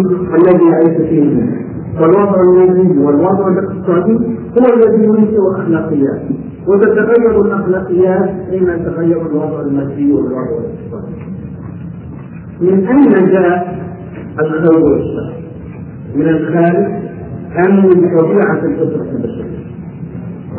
[0.00, 1.52] الذي يعيش فيه
[1.98, 4.12] فالوضع المادي والوضع الاقتصادي
[4.58, 6.22] هو الذي ينشئ أخلاقيات
[6.66, 11.14] وتتغير الأخلاقيات حين يتغير الوضع المادي والوضع الاقتصادي
[12.60, 13.78] من أين جاء
[14.40, 15.32] الخير والشر؟
[16.14, 16.86] من الخارج
[17.66, 19.64] أم من طبيعة الفطرة البشرية؟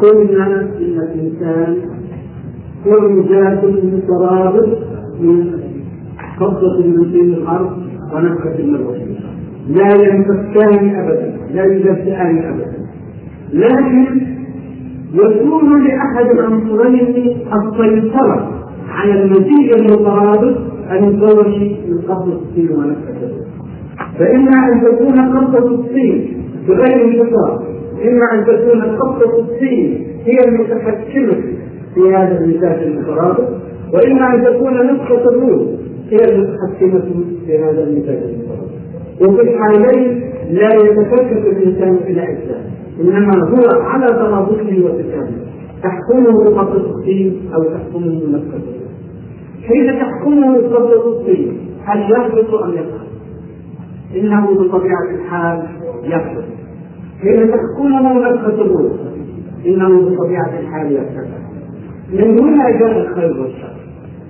[0.02, 1.78] قلنا إن الإنسان
[3.30, 4.78] ذات مترابط
[5.22, 5.52] من
[6.40, 9.25] قبضة من الأرض ونفخة من الوحيد
[9.70, 12.76] لا ينفكان ابدا لا يجزئان ابدا.
[13.54, 14.22] لكن
[15.14, 17.00] يكون لأحد العنصرين
[17.54, 18.52] السيطرة
[18.90, 20.58] على النتيجه المترابط
[21.90, 23.32] من قبضه الصين ونفخه
[24.20, 27.64] فإما أن تكون قبضة الصين بغير انتصار
[28.06, 31.42] إما أن تكون قبضة الصين هي المتحكمة
[31.96, 33.48] في هذا المزاج المترابط
[33.94, 35.68] وإما أن تكون نسخة الروس
[36.10, 37.02] هي المتحكمة
[37.46, 38.75] في هذا المزاج المترابط
[39.22, 42.64] وفي الحالين لا يتفكك الإنسان إلى إسلام
[43.02, 45.46] إنما هو على ترابطه وتكامله.
[45.84, 48.44] تحكمه قبضة الصين أو تحكمه الروس
[49.68, 53.08] حين تحكمه قبضة الصين هل يهبط أم يسقط؟
[54.16, 55.64] إنه بطبيعة الحال
[56.04, 56.44] يكفر
[57.22, 58.92] حين تحكمه الروح
[59.66, 61.26] إنه بطبيعة الحال يكفر
[62.14, 63.76] من هنا جاء الخير والشر.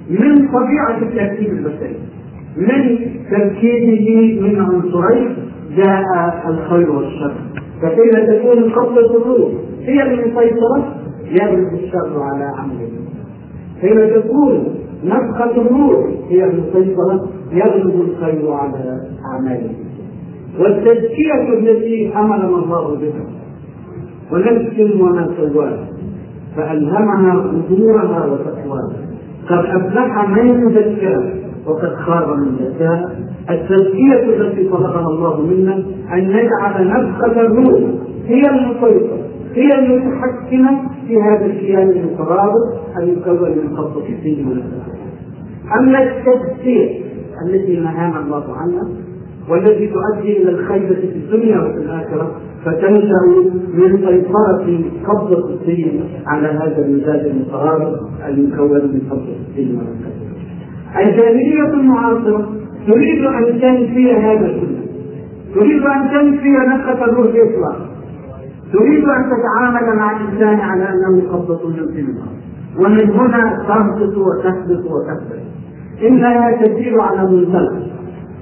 [0.09, 1.95] من طبيعة التركيب البشري.
[2.57, 2.97] من
[3.31, 5.35] تركيبه من عنصرين
[5.77, 6.05] جاء
[6.49, 7.33] الخير والشر.
[7.81, 10.95] فحين تكون قبضه الروح هي المسيطره
[11.41, 12.89] يغلب الشر على عمله
[13.81, 18.99] حين تكون نفخة الروح هي المسيطرة يغلب الخير على
[19.33, 19.69] أعماله.
[20.59, 23.25] والتزكية التي أمرنا الله بها.
[24.31, 25.87] ونفس وما سواها
[26.55, 28.95] فألهمها فجورها وتقواها.
[29.49, 33.15] قد أفلح من زكاها وقد خاب من زكاها
[33.49, 35.75] التزكية التي طلبها الله منا
[36.13, 37.79] أن نجعل نفخة الروح
[38.27, 39.17] هي المسيطرة
[39.53, 44.95] هي المتحكمة في هذا الكيان المترابط المكون من قبضة الدين والأسرار
[45.79, 47.01] أما التزكية
[47.47, 48.87] التي نهانا الله عنها
[49.49, 52.31] والتي تؤدي إلى الخيبة في الدنيا وفي الآخرة
[52.65, 60.24] فتنشأ من سيطرة قبضة الدين على هذا المزاج المترابط المكون من قبضة الدين والأسرار
[60.97, 62.49] الجاهلية المعاصرة.
[62.87, 64.85] تريد أن تنفي هذا كله
[65.55, 67.85] تريد أن تنفي نفخة الروح إطلاقا
[68.73, 72.27] تريد أن تتعامل مع الإنسان على أنه قبضه من النار
[72.79, 75.39] ومن هنا تهبط وتهبط وتهبط
[76.07, 77.73] انها تسير على منطلق.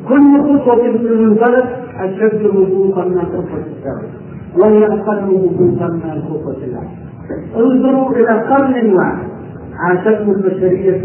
[0.09, 1.65] كل خطوة في المنطلق
[1.99, 4.23] أشد هبوطا من الخطوه السابقه
[4.57, 7.03] وهي أقل هبوطا من الخطوه الاخرى
[7.57, 9.27] انظروا إلى قرن واحد.
[9.79, 11.01] عاشته البشرية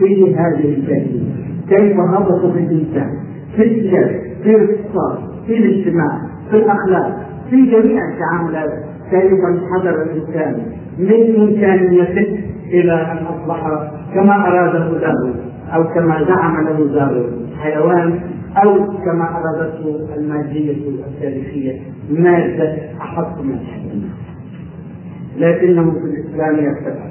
[0.00, 1.22] في هذه الجاهليه
[1.68, 3.10] كيف هبط في الإنسان
[3.56, 8.84] في السياسة في الاقتصاد في الاجتماع في الأخلاق في جميع التعاملات.
[9.10, 10.62] كيف انحدر الإنسان
[10.98, 12.38] من انسان يسد
[12.72, 15.34] إلى أن أصبح كما اراده داروين
[15.74, 18.20] أو كما زعم له داروين حيوان
[18.64, 20.72] أو كما أرادته المادية
[21.06, 21.80] التاريخية.
[22.10, 24.02] ماده أحط من الحيوان
[25.38, 27.04] لكنه في الإسلام يرتفع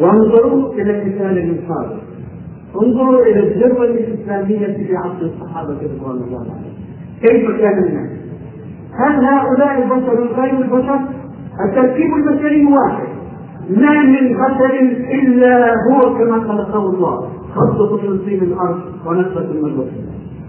[0.00, 1.98] وانظروا إلى المثال المصادر
[2.82, 6.74] انظروا إلى الذروه الاسلاميه في عصر الصحابة رضوان الله عليهم.
[7.22, 8.10] كيف كان الناس؟
[8.92, 11.00] هل هؤلاء البشر غير البشر؟
[11.64, 13.08] التركيب البشري واحد.
[13.70, 14.80] ما من بشر
[15.12, 17.28] إلا هو كما خلقه الله.
[17.54, 17.82] خلق
[18.42, 19.88] الأرض ونفخه الملوك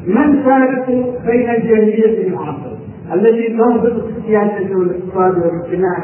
[0.07, 0.87] من فارق
[1.25, 2.77] بين الجاهلية المعاصره
[3.13, 5.97] التي تنبط في السياسة والاقتصاد والاجتماع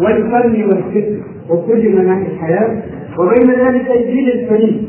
[0.00, 2.82] والفن والفكر وكل مناحي الحياة
[3.18, 4.88] وبين ذلك الجيل الكريم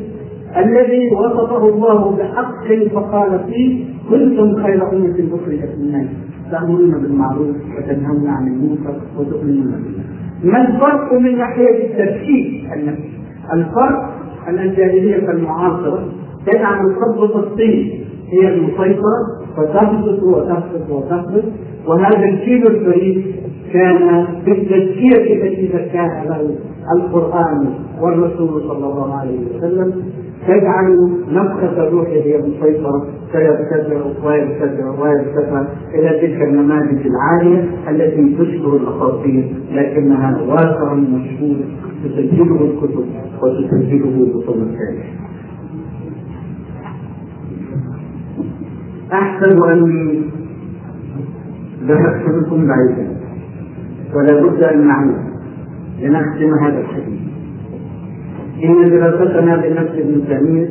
[0.58, 6.08] الذي وصفه الله بحق فقال فيه كنتم خير أمة أخرجت للناس
[6.52, 10.04] تأمرون بالمعروف وتنهون عن المنكر وتؤمنون بالله.
[10.44, 13.10] ما الفرق من ناحية التركيب النفسي؟
[13.54, 14.14] الفرق
[14.48, 16.10] أن الجاهلية المعاصرة
[16.46, 21.44] تجعل قبضة الطين هي المسيطرة فتهبط وتهبط وتهبط
[21.88, 23.36] وهذا الجيل الفريد
[23.74, 26.56] كان بالتزكية التي زكاها له
[26.96, 27.66] القرآن
[28.02, 29.94] والرسول صلى الله عليه وسلم
[30.48, 39.54] تجعل نفخة الروح هي المسيطرة فيرتفع ويرتفع ويرتفع إلى تلك النماذج العالية التي تشبه الأساطير
[39.72, 41.56] لكنها واقع مشهور
[42.04, 43.06] تسجله الكتب
[43.42, 45.06] وتسجله بطول التاريخ.
[49.12, 50.22] أحسب أني
[51.88, 53.08] ذهبت بكم بعيدا
[54.16, 55.16] ولا بد أن نعود
[56.02, 57.20] لنختم هذا الحديث.
[58.64, 60.70] إن دراستنا بنفس ابن تيمية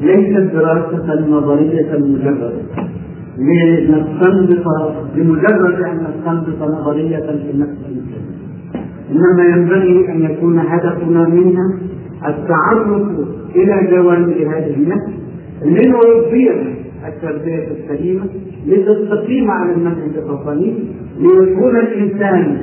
[0.00, 2.52] ليست دراسة نظرية مجردة.
[3.38, 4.66] لنستنبط
[5.16, 7.78] لمجرد أن نستنبط نظرية في النفس
[9.10, 11.78] إنما ينبغي أن يكون هدفنا منها
[12.28, 12.88] التعرف
[13.56, 15.10] إلى جوانب هذه النفس
[15.64, 16.64] لنربيها
[17.08, 18.24] التربيه السليمه
[18.66, 20.74] لتستقيم على المنهج الرباني
[21.18, 22.58] ليكون الإنسان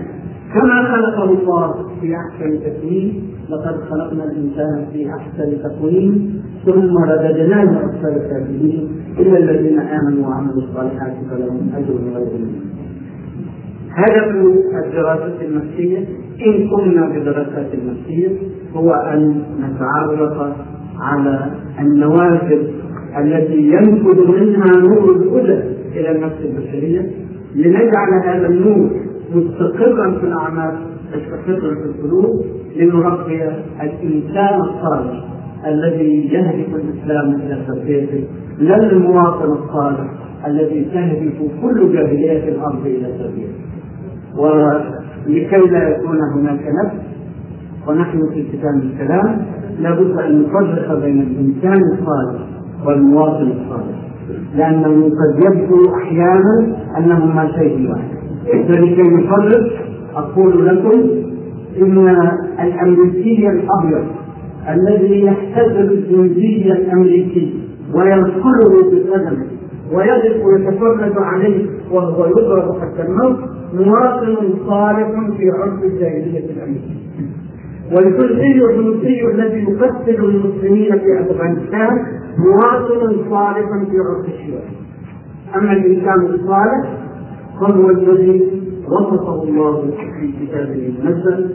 [0.54, 3.34] كما خلقه الله في أحسن تكوين.
[3.50, 11.14] لقد خلقنا الإنسان في أحسن تقويم ثم رددناه اسفل السافلين الا الذين آمنوا وعملوا الصالحات
[11.32, 12.28] فلهم أجر غير
[13.96, 14.36] هدف
[14.86, 15.98] الدراسة النفسية
[16.46, 18.30] إن قمنا بدراسات النفسية
[18.76, 20.54] هو أن نتعرف
[21.00, 22.68] على النوافذ
[23.20, 25.62] التي ينفذ منها نور الهدى
[25.96, 27.12] إلى النفس البشرية
[27.56, 28.90] لنجعل هذا النور
[29.36, 30.74] مستقرا في الأعمال
[31.16, 32.46] مستقرا في القلوب
[32.76, 33.42] لنربي
[33.82, 35.24] الإنسان الصالح
[35.68, 38.24] الذي يهدف الإسلام إلى تربيته
[38.60, 40.10] لا المواطن الصالح
[40.48, 43.64] الذي تهدف كل جاهلية الأرض إلى تربيته.
[44.38, 46.96] ولكي لا يكون هناك نفس
[47.88, 49.46] ونحن في كتاب الكلام
[49.80, 52.42] لابد أن نفرق بين الإنسان الصالح
[52.86, 54.04] والمواطن الصالح.
[54.56, 58.14] لأنه قد يبدو أحيانا أنهما شيء واحد.
[58.70, 59.72] لكي نفرق
[60.16, 61.02] أقول لكم
[61.82, 62.08] إن
[62.60, 64.06] الأمريكي الأبيض
[64.70, 67.54] الذي يحتفل الجندي الأمريكي
[67.96, 69.38] ويدخله بالقدم
[69.94, 73.40] ويقف ويتفرج عليه وهو يضرب حتى الموت
[73.74, 74.36] مواطن
[74.68, 77.04] صالح في عرف الجاهلية الأمريكية.
[77.92, 82.06] والكردي الروسي الذي يقتل المسلمين في أفغانستان
[82.38, 84.74] مواطن صالح في عرف الشيوعي
[85.56, 86.98] أما الإنسان الصالح
[87.62, 89.82] فهو الذي وصفه الله
[90.20, 91.50] في كتابه المنزل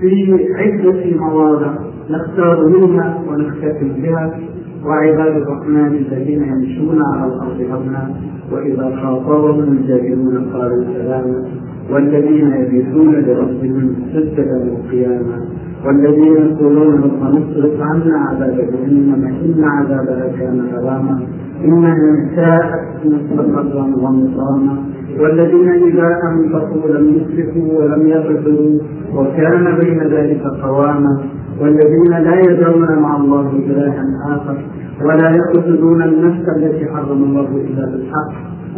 [0.00, 1.74] في عدة مواضع
[2.10, 4.38] نختار منها ونختتم بها.
[4.86, 8.14] وعباد الرحمن الذين يمشون على الأرض هونا
[8.52, 11.44] وإذا خاطبهم الجاهلون قالوا سلاما.
[11.92, 15.38] والذين يبيتون لربهم سجدا وقياما
[15.86, 21.20] والذين يقولون ربنا اصرف عنا عذاب جهنم إن عذابها كان غراما
[21.64, 21.96] انها
[22.36, 24.76] ساءت مستقرا ومقاما
[25.20, 28.78] والذين إذا أنفقوا لم يسرفوا ولم يقتلوا
[29.16, 31.18] وكان بين ذلك قواما.
[31.60, 34.04] والذين لا يدعون مع الله إلها
[34.36, 34.56] آخر
[35.04, 38.32] ولا يقتلون النفس التي حرم الله إلا بالحق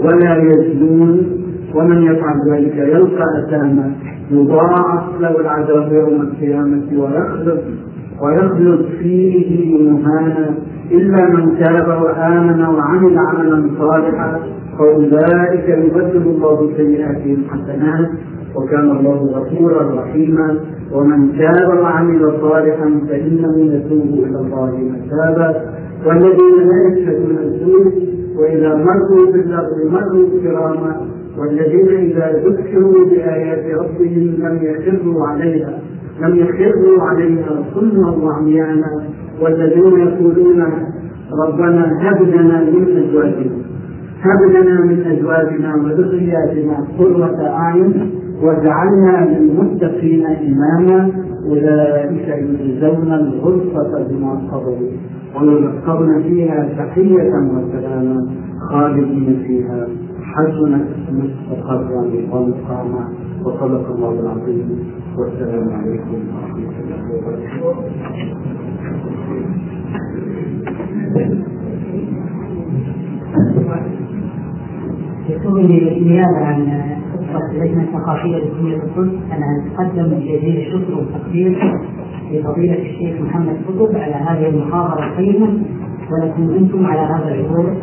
[0.05, 1.27] ولا يزنون
[1.77, 3.93] ومن يفعل ذلك يلقى أثاما
[4.31, 7.61] يضاعف له العذاب يوم القيامة ويخلد
[8.23, 10.55] ويخلد فيه مهانا.
[10.91, 14.41] إلا من تاب وآمن وعمل عملا صالحا
[14.79, 18.09] فأولئك يبدل الله سيئاتهم حسنات.
[18.57, 20.57] وكان الله غفورا رحيما.
[20.93, 25.55] ومن تاب وعمل صالحا فانه يتوب إلى الله متابا.
[26.07, 27.93] والذين لا يشهدون الزور
[28.39, 30.97] وإذا مروا باللغو مروا كراما
[31.39, 35.79] والذين إذا ذكروا بآيات ربهم لم يخروا عليها
[36.23, 39.05] لم يخروا عليها صما وعميانا
[39.43, 40.63] والذين يقولون
[41.47, 43.57] ربنا هب لنا من أزواجنا
[44.23, 48.11] هب لنا من أزواجنا وذرياتنا قرة أعين
[48.43, 51.11] وجعلنا للمتقين إماما
[51.49, 54.91] أولئك يجزون الغرفة بما صبروا
[55.41, 58.27] ويلقون فيها تحية وسلاما
[58.71, 59.87] خالدين فيها.
[60.37, 62.01] حسنت مستقرا
[62.33, 63.09] ومقاما
[63.45, 64.69] وصدق الله العظيم
[65.19, 68.87] والسلام عليكم ورحمة الله وبركاته.
[75.29, 75.63] يسوي
[76.01, 76.61] لماذا عن
[77.53, 81.59] اللجنه الثقافيه لتنميه الطب أنا اتقدم بجزيل الشكر والتقدير
[82.33, 85.49] لفضيله الشيخ محمد قطب على هذه المحاضره القيمه
[86.13, 87.77] ولكم أنتم على هذا الحضور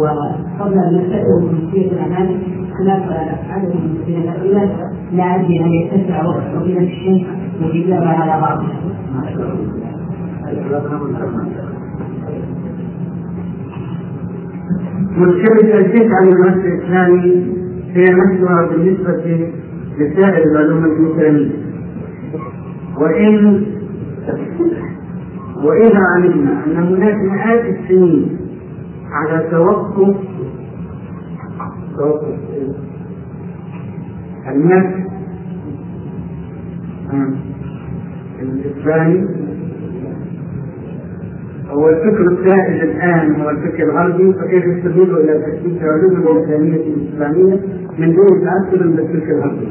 [0.00, 2.28] وقبل أن نبتدئ بجزئيه الامام
[2.78, 3.02] خلاف
[3.50, 3.74] عدد
[4.08, 7.26] من الاسئله لا ادري هل يتسع وقت فضيله الشيخ
[7.60, 8.80] للاجابه على بعضها.
[15.18, 17.46] مشكلة الجزء عن المنهج الإسلامي
[17.94, 19.48] هي نفسها بالنسبة
[19.98, 21.50] لسائر العلوم الإسلامية
[23.00, 23.62] وإن
[25.64, 28.36] وإذا علمنا أن هناك مئات السنين
[29.12, 30.16] على توقف
[31.96, 32.38] توقف
[34.48, 35.10] النفس
[38.42, 39.26] الإسلامي
[41.70, 47.60] هو الفكر السائد الآن هو الفكر الغربي فكيف يستدل إلى تثبيت العلوم الإنسانية الإسلامية
[47.98, 49.68] من دون تأثر بالفكر الغربي؟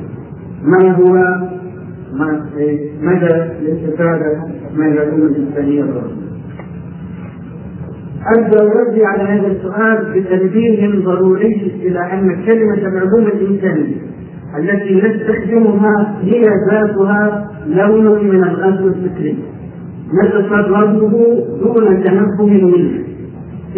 [0.64, 1.14] ما هو
[2.14, 2.46] ما
[3.02, 3.26] مدى
[3.62, 4.44] الاستفادة
[4.76, 6.30] من العلوم الإنسانية الغربية؟
[8.38, 13.96] أبدأ ردي على هذا السؤال بتنبيه ضروري إلى أن كلمة العلوم الإنسانية
[14.58, 19.38] التي نستخدمها هي ذاتها لون من الغزو الفكري.
[20.24, 20.96] نتصرفه
[21.64, 23.04] دون تنبه منه.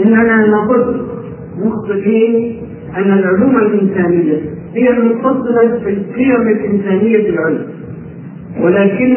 [0.06, 1.02] إننا نقول
[1.66, 2.62] مخطئين
[2.98, 4.40] أن العلوم الإنسانية
[4.76, 7.66] هي المتصلة في القيم الإنسانية العلم.
[8.62, 9.16] ولكن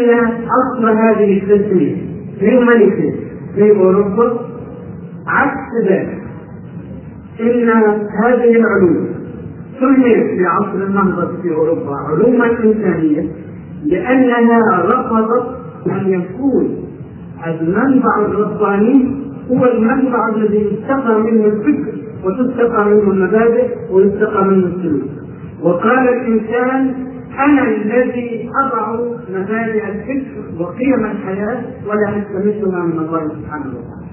[0.63, 1.95] أصل هذه التسمية
[2.41, 3.13] في
[3.55, 4.54] في أوروبا
[5.27, 6.23] عكس ذلك
[7.41, 7.69] إن
[8.25, 9.09] هذه العلوم
[9.81, 13.29] سميت في عصر النهضة في أوروبا علوما إنسانية
[13.85, 16.77] لأنها رفضت أن يكون
[17.47, 21.93] المنبع الرباني هو المنبع الذي يستقى منه الفكر
[22.25, 25.03] وتستقى منه المبادئ ويستقى منه السلوك.
[25.63, 26.95] وقال الإنسان
[27.39, 28.97] أنا الذي أضع
[29.31, 34.04] مبادئ الفكر وقيم الحياة ولا أستمدها من الله سبحانه وتعالى.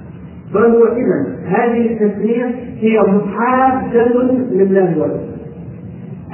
[0.54, 5.32] فهو إذا هذه التسمية هي محادة لله ولله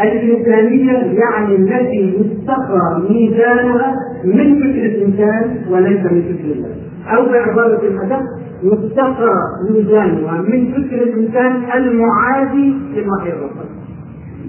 [0.01, 6.69] الإنسانية يعني التي يستقى ميزانها من فكر الإنسان وليس من فكر الله.
[7.07, 8.25] أو بعبارة الأدب
[8.63, 9.33] يستقى
[9.71, 13.77] ميزانها من فكر الإنسان المعادي للوحي الرباني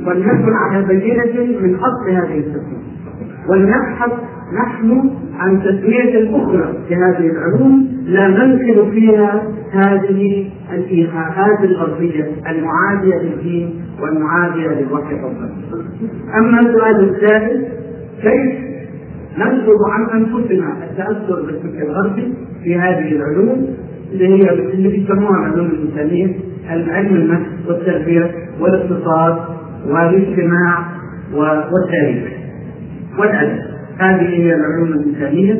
[0.07, 2.89] ولنكن على بينة من أصل هذه التسمية.
[3.49, 4.13] ولنبحث
[4.55, 14.69] نحن عن تسمية أخرى لهذه العلوم لا ننقل فيها هذه الإيحاءات الغربية المعادية للدين والمعادية
[14.69, 15.53] للوحي الرباني.
[16.39, 17.69] أما السؤال الثالث
[18.23, 18.53] كيف
[19.39, 22.35] ننقل عن أنفسنا التأثر بالفكر الغربي
[22.65, 23.67] في هذه العلوم؟
[24.13, 26.35] اللي هي اللي بيسموها العلوم الإنسانية
[26.69, 29.37] علم النفس والتربية والاقتصاد
[29.87, 30.85] والاجتماع
[31.35, 32.33] والتاريخ.
[33.19, 33.59] والأدب
[33.99, 35.55] هذه هي العلوم الإنسانية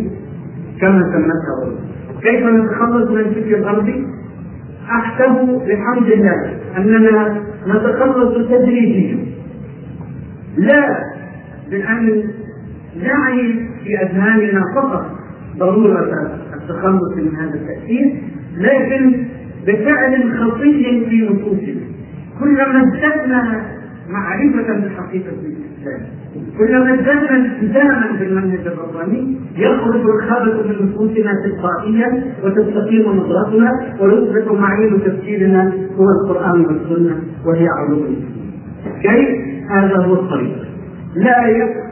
[0.81, 1.89] كما سمتها
[2.23, 4.07] كيف نتخلص من الفكر الغربي؟
[4.91, 9.19] أحسب بحمد الله أننا نتخلص تدريجيا.
[10.57, 10.99] لا
[11.71, 12.25] بأن
[13.03, 15.07] نعي في أذهاننا فقط
[15.59, 18.23] ضرورة التخلص من هذا التأثير
[18.57, 19.25] لكن
[19.67, 21.81] بفعل خطي في نفوسنا.
[22.41, 23.63] كلما ازددنا
[24.11, 26.18] معرفة بحقيقة الإسلام
[26.59, 35.73] كلما ازددنا التزاما بالمنهج الرباني يخرج الخابط من نفوسنا تلقائيا وتستقيم نظرتنا ويصبح معين تفكيرنا
[35.99, 37.17] هو القرآن والسنة
[37.47, 38.17] وهي علوم
[39.03, 39.29] كيف؟
[39.71, 40.57] هذا هو الطريق
[41.15, 41.47] لا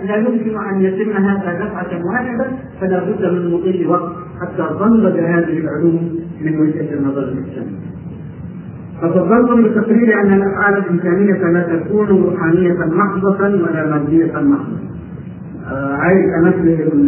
[0.04, 2.46] لا يمكن أن يتم هذا دفعة واحدة
[2.80, 7.95] فلا بد من مضي وقت حتى تنضج هذه العلوم من وجهة النظر الإسلامية.
[9.02, 14.78] فتظل بتقرير أن الأفعال الإنسانية لا تكون روحانية محضة ولا مادية محضة.
[15.70, 16.24] آه عايز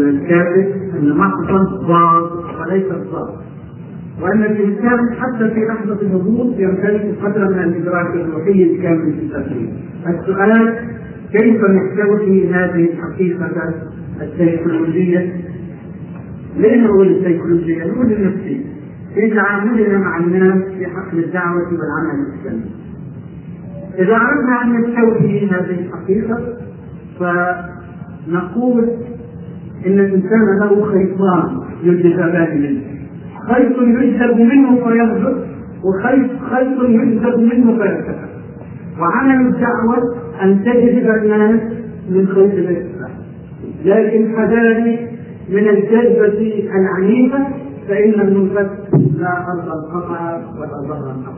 [0.09, 0.67] الكاتب
[1.01, 2.31] أن محضا ضاد
[2.61, 3.29] وليس ضاد.
[4.23, 9.69] وأن الإنسان حتى في لحظة الهبوط يمتلك قدر من الإدراك الروحي الكامل في التفكير.
[10.07, 10.79] السؤال
[11.33, 13.75] كيف نستوحي هذه الحقيقة
[14.23, 15.33] السيكولوجية؟
[16.59, 18.68] ليه نقول السيكولوجية؟ نقول النفسية
[19.19, 22.71] في تعاملنا مع الناس في حقل الدعوة والعمل الإسلامي.
[23.99, 26.39] إذا أردنا أن نستوحي هذه الحقيقة
[27.21, 28.85] فنقول
[29.87, 32.83] إن الإنسان له خيطان يجذبان منه.
[33.49, 35.37] خيط يجذب منه فيهبط
[35.85, 38.29] وخيط خيط يجذب منه فيرتفع.
[39.01, 41.61] وعمل الدعوة أن تجذب الناس
[42.11, 43.11] من خيط الإسلام
[43.85, 45.09] لكن حذاري
[45.49, 47.47] من الجذبة العنيفة
[47.89, 48.69] فإن المنفذ
[49.23, 51.33] القطع ولا ضر القطع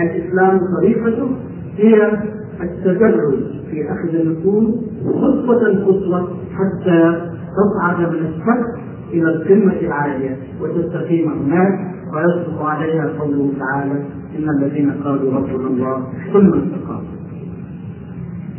[0.00, 1.28] الإسلام طريقته
[1.76, 2.18] هي
[2.62, 3.38] التدرج
[3.70, 8.80] في أخذ النفوس خطوة خطوة حتى تصعد من السقف
[9.12, 14.04] إلى القمة العالية وتستقيم هناك ويصدق عليها قوله تعالى
[14.38, 17.16] إن الذين قالوا ربنا الله ثم استقاموا.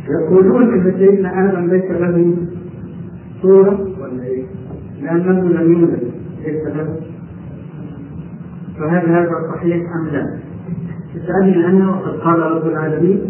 [0.08, 2.36] يقولون إن سيدنا آدم ليس له
[3.42, 4.44] صورة ولا إيه؟
[5.02, 6.02] لأنه لم يولد
[6.44, 6.96] ليس له.
[8.78, 10.38] فهل هذا صحيح أم لا؟
[11.14, 13.20] تسألني عنه وقد قال رب العالمين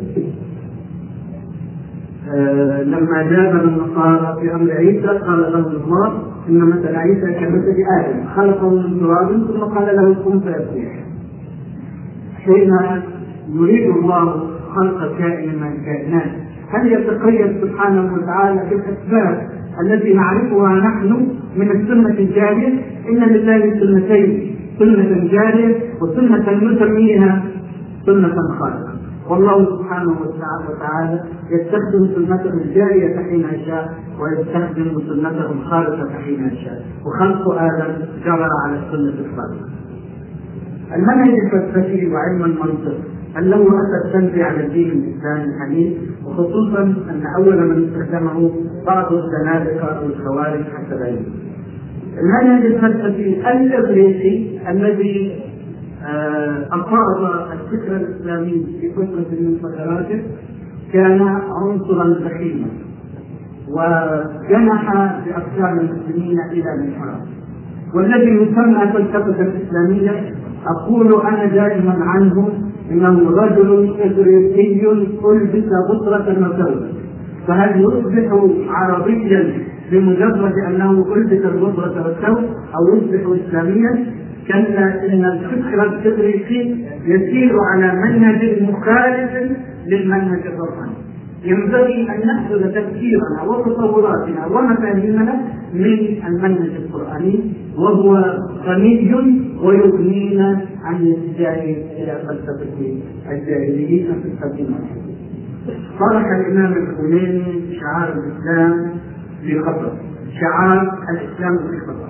[2.34, 8.28] آه لما جاب النصارى في أمر عيسى قال له الله إن مثل عيسى كمثل آدم
[8.36, 10.84] خلقه من تراب ثم قال له كن فيكون
[12.44, 12.74] حين
[13.54, 16.30] يريد الله خلق كائن من الكائنات
[16.70, 19.48] هل يتقيد سبحانه وتعالى بالاسباب
[19.80, 22.68] التي نعرفها نحن من السنة الجاريه؟
[23.08, 24.47] إن لله سنتين
[24.78, 27.44] سنة جاريه وسنة نسميها
[28.06, 28.92] سنة خالقة.
[29.30, 30.16] والله سبحانه
[30.68, 31.20] وتعالى
[31.50, 36.82] يستخدم سنته الجارية حين يشاء ويستخدم سنته الخالقة حين يشاء.
[37.06, 37.94] وخلق آدم
[38.24, 39.68] جرى على السنة الخالقة.
[40.94, 42.98] المنهج الفلسفي وعلم المنطق
[43.34, 48.50] هل له اثر سلبي على الدين الإسلامي الحديث وخصوصا أن أول من استخدمه
[48.86, 51.08] بعض الزنادقة والخوارج حتى لا
[52.20, 55.40] المنهج الفلسفي الاغريقي الذي
[56.72, 60.22] أفاض الفكر الإسلامي في فترة من فتراته
[60.92, 61.22] كان
[61.62, 62.66] عنصرا بخيلا
[63.68, 64.92] وجنح
[65.26, 67.20] بأفكار المسلمين إلى الانحراف
[67.94, 70.34] والذي يسمى فلسفة الإسلامية
[70.66, 72.48] أقول أنا دائما عنه
[72.90, 74.90] إنه رجل إغريقي
[75.24, 76.86] ألبس بطرة المساوي
[77.46, 78.32] فهل يصبح
[78.68, 82.44] عربيا بمجرد أنه ألبس البطرة والثوب
[82.76, 84.06] أو يصبح إسلاميا
[84.48, 89.52] كلا إن الفكر التدريسي يسير على منهج مخالف
[89.86, 90.98] للمنهج الرباني
[91.44, 95.40] ينبغي أن ناخذ تفكيرنا وتصوراتنا ومفاهيمنا
[95.74, 97.40] من المنهج القرآني
[97.76, 99.14] وهو غني
[99.62, 101.62] ويغنينا عن الاتجاه
[101.96, 102.96] إلى فلسفة
[103.30, 104.78] الجاهليين في القديمه.
[106.00, 107.44] طرح الإمام الخميني
[107.80, 108.90] شعار الإسلام
[109.42, 109.92] في خطر،
[110.40, 112.08] شعار الإسلام في خطر.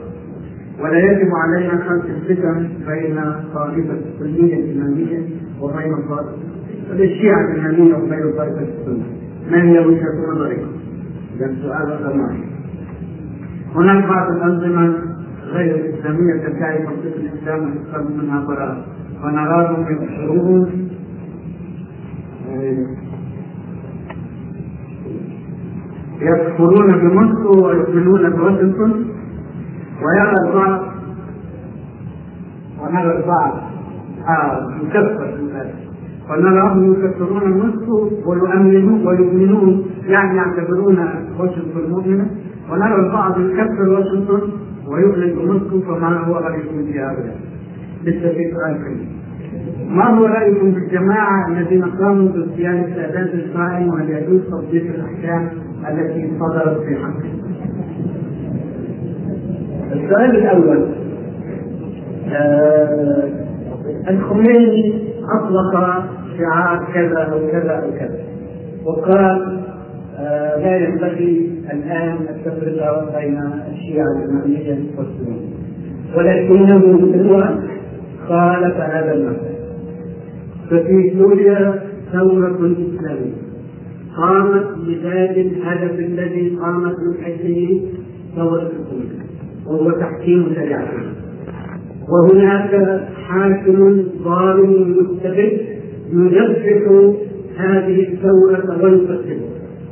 [0.81, 3.21] ولا يجب علينا خلق الفتن بين
[3.55, 5.21] طائفة السنية الإمامية
[5.61, 5.95] وبين
[6.91, 9.05] الشيعة الإمامية وبين طائفة السنة.
[9.51, 10.61] ما هي وجهة نظرك؟
[11.41, 12.21] ده سؤال رقم
[13.75, 14.95] هناك بعض الأنظمة
[15.47, 18.87] غير الإسلامية تدعي منطق الإسلام وتفهم منها براءة
[19.25, 20.89] ونراهم يبشرون
[26.21, 28.93] يكفرون بموسكو ويؤمنون بواشنطن
[30.03, 30.81] ويرى البعض
[32.81, 33.53] ونرى البعض.
[34.29, 35.35] آه يكفر
[36.31, 40.99] ونراهم يكفرون موسكو ويؤمنون ويؤمنون يعني يعتبرون
[41.39, 42.27] واشنطن مؤمنة.
[42.71, 44.41] ونرى البعض يكفر واشنطن
[44.89, 47.37] ويؤمن بموسكو فما هو رايكم في هؤلاء؟
[48.05, 49.07] لسه في سؤال كبير
[49.91, 55.49] ما هو رايكم في الجماعة الذين قاموا باغتيال سادات اسرائيل وهل يجوز تطبيق الأحكام؟
[55.89, 57.39] التي صدرت في حقهم؟
[59.93, 60.89] السؤال الأول
[62.33, 63.29] آه
[64.11, 65.73] الخميني أطلق
[66.39, 68.19] شعار كذا أو كذا أو كذا
[68.85, 69.59] وقال
[70.19, 73.41] آه لا ينبغي الآن التفرقة بين
[73.73, 75.49] الشيعة الاماميه والسنية.
[76.17, 77.49] ولكنه هو
[78.29, 79.59] خالف هذا المبدأ.
[80.71, 81.75] ففي سوريا
[82.13, 83.48] ثورة إسلامية.
[84.19, 87.81] قامت بذات الهدف الذي قامت من أجله
[88.37, 89.29] ثورة الخميني
[89.67, 90.93] وهو تحكيم شريعته
[92.09, 95.61] وهناك حاكم ظالم مستبد
[96.13, 97.13] يدبح
[97.57, 99.49] هذه الثورة ويقتلها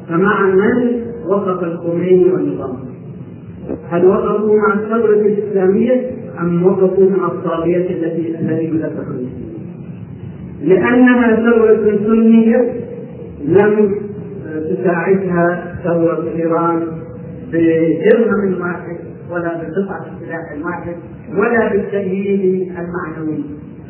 [0.08, 2.76] فمع من وقف الخميني والنظام؟
[3.88, 6.10] هل وقفوا مع الثورة الإسلامية
[6.40, 8.38] أم وقفوا مع الطاغية التي
[9.10, 9.30] المسلمين؟
[10.62, 12.74] لأنها ثورة سنية
[13.44, 14.05] لم
[14.60, 16.86] تساعدها ثورة إيران
[17.52, 18.96] بدرهم واحد
[19.30, 20.96] ولا بقطعة سلاح واحد
[21.36, 23.44] ولا بالتأييد المعنوي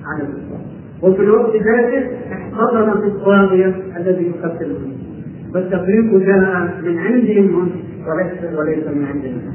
[0.06, 0.60] على الإسلام
[1.02, 5.06] وفي الوقت ذاته احتضنت الطاغية الذي يقتل المسلمين
[5.54, 7.70] فالتفريق جاء من عندهم
[8.06, 9.52] وليس وليس من عندنا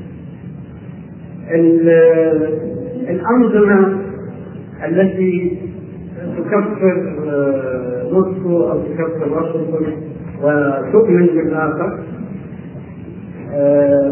[3.10, 3.98] الأنظمة
[4.88, 5.58] التي
[6.38, 7.04] تكفر
[8.12, 9.94] موسكو أو تكفر واشنطن
[10.44, 12.00] وتؤمن بالآخر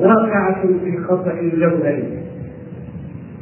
[0.04, 2.04] واقعة في خطأ جوهري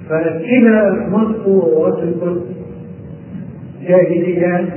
[0.10, 2.42] فكلا موسكو وواشنطن
[3.88, 4.70] جاهليان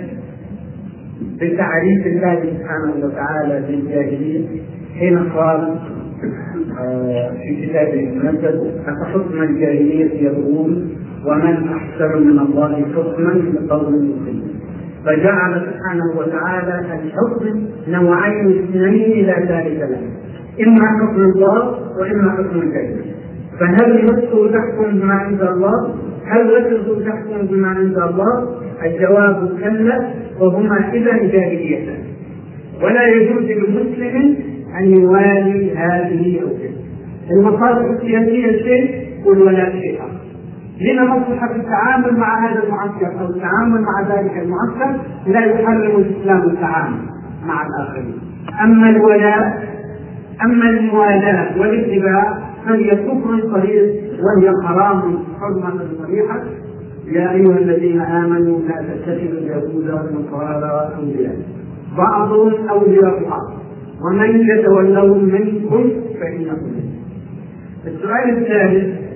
[1.41, 4.47] بتعريف الله سبحانه وتعالى بالجاهلية
[4.99, 5.79] حين قال
[7.43, 10.91] في كتابه المنزل أفحكم الجاهلية يبغون
[11.27, 14.51] ومن أحسن من الله حكما لقوم يؤمنون
[15.07, 20.01] فجعل سبحانه وتعالى الحكم نوعين اثنين لا ثالث له.
[20.67, 23.15] إما حكم الله وإما حكم الجاهلية
[23.61, 25.95] فهل نفسه تحكم بما عند الله؟
[26.27, 30.11] هل نفسه تحكم بما عند الله؟ الجواب كلا
[30.41, 31.99] وهما إذا جاهليتان.
[32.83, 34.37] ولا يجوز للمسلم
[34.79, 36.75] أن يوالي هذه تلك
[37.31, 39.99] المصالح السياسية شيء والولاء شيء.
[40.01, 40.30] آخر
[40.81, 46.99] مصلحة في التعامل مع هذا المعسكر أو التعامل مع ذلك المعسكر لا يحرم الإسلام التعامل
[47.47, 48.19] مع الآخرين.
[48.65, 49.69] أما الولاء
[50.45, 56.41] أما الموالاة والاتباع فهي كفر صريح وهي حرام حرمة صريحة
[57.07, 61.37] يا أيها الذين آمنوا لا تتخذوا اليهود والنصارى أولياء.
[61.97, 63.51] بعضهم أولياء بعض.
[64.05, 65.91] ومن يتولوهم منكم
[66.21, 66.73] فإنهم
[67.87, 69.10] السؤال الثالث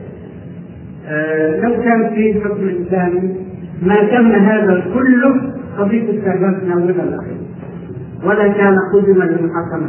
[1.62, 3.36] لو كان في حكم إسلامي
[3.82, 7.36] ما تم هذا كله قضية السادات من الأخير
[8.24, 9.88] ولا كان قدما للمحاكمة.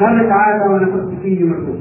[0.00, 1.78] قال تعالى ونفخت فيه روح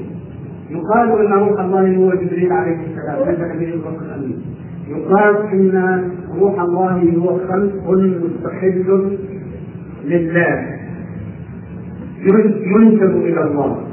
[0.70, 4.42] يقال إن روح الله هو جبريل عليه السلام نزل به الروح الأمين.
[4.88, 7.90] يقال إن روح الله هو خلق
[8.24, 9.18] مستحل
[10.06, 10.80] لله.
[12.66, 13.91] ينسب إلى الله.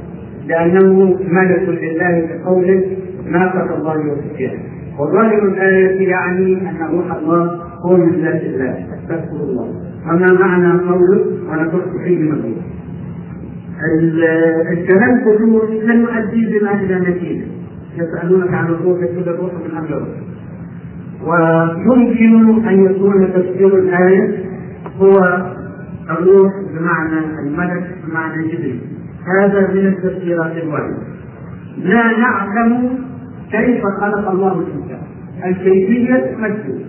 [0.48, 2.96] لأنه ملك لله بقوله
[3.30, 4.58] ناقة الله وسفيان
[4.98, 8.86] وظاهر الآية يعني أن روح الله هو من ذات الله.
[8.98, 9.68] استغفر الله.
[10.06, 12.64] وما معنى قوله ونفخت فيه من روح
[14.72, 17.46] الكلام كله لن يؤدي بما إلى نتيجة.
[17.98, 20.16] يسألونك عن الروح يقول الروح من ربك
[21.26, 24.44] ويمكن أن يكون تفسير الآية
[25.00, 25.16] هو
[26.10, 28.80] الروح بمعنى الملك بمعنى جبريل.
[29.36, 30.96] هذا من التفسيرات الوارده
[31.78, 32.98] لا نعلم
[33.50, 35.02] كيف خلق الله الإنسان.
[35.44, 36.80] الكيفية مكتوب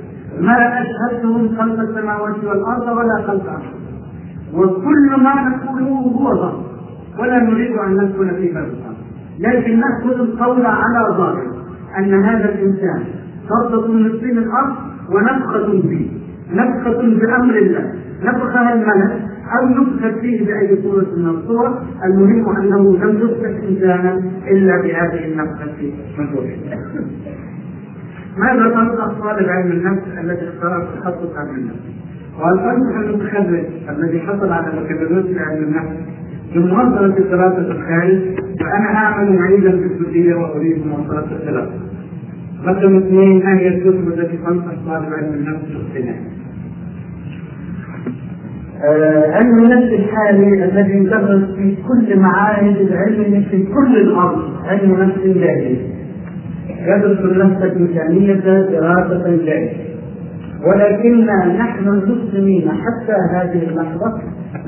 [0.42, 3.90] ما أشهدتهم خلق السماوات والأرض ولا خلق انفسهم
[4.54, 6.64] وكل ما نقوله هو ظن
[7.20, 8.68] ولا نريد أن ندخل في باب
[9.40, 11.48] لكن نأخذ القول على ظاهر.
[11.98, 13.04] أن هذا الإنسان
[13.50, 14.76] خطة من طين الأرض
[15.10, 16.08] ونفخة فيه
[16.54, 17.94] نفخة بأمر الله.
[18.24, 19.22] نفخها الملك.
[19.58, 25.66] أو نفخت فيه بأي صورة من الصور المهم أنه لم يفخ إنسانا إلا بهذه النفخة
[26.18, 26.28] من
[28.38, 31.80] ماذا تنصح طالب علم النفس الذي اختار تخصص علم النفس؟
[32.40, 35.96] وهل تنصح المتخرج الذي حصل على بكالوريوس علم النفس
[36.56, 38.20] بمواصلة الدراسة في الخارج
[38.60, 41.80] فأنا أعمل معيدا في الكلية وأريد مواصلة الدراسة.
[42.66, 46.16] رقم اثنين ما هي الكتب التي تنصح طالب علم النفس باقتناع؟
[49.34, 55.78] علم النفس الحالي الذي يدرس في كل معاهد العلم في كل الأرض علم نفس جاهلي
[56.88, 58.34] يدرس النفس الإنسانية
[58.70, 59.90] دراسة جاهلية
[60.68, 61.26] ولكن
[61.58, 64.22] نحن المسلمين حتى هذه اللحظة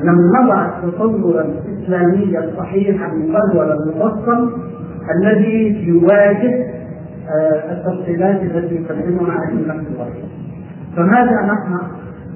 [0.04, 4.52] لم نضع التصور الإسلامي الصحيح المقرر المفصل
[5.15, 6.65] الذي يواجه
[7.71, 10.24] التفصيلات التي يقدمها النفس البشري.
[10.95, 11.82] فماذا نصنع؟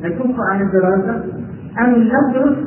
[0.04, 1.24] نكف عن الدراسة
[1.82, 2.58] أم ندرس